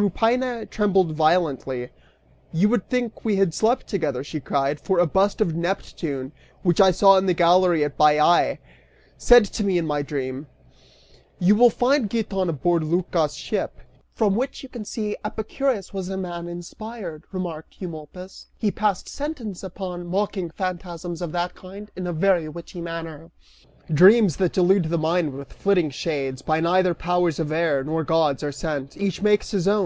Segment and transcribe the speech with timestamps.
[0.00, 1.88] Tryphaena trembled violently,
[2.52, 6.30] "You would think we had slept together," she cried, "for a bust of Neptune,
[6.62, 8.58] which I saw in the gallery at Baiae,
[9.16, 10.46] said to me, in my dream
[11.40, 13.80] You will find Giton aboard Lycas' ship!"
[14.14, 19.08] "From which you can see that Epicurus was a man inspired," remarked Eumolpus; "he passed
[19.08, 23.32] sentence upon mocking phantasms of that kind in a very witty manner.
[23.92, 28.44] Dreams that delude the mind with flitting shades By neither powers of air nor gods,
[28.44, 29.78] are sent: Each makes his own!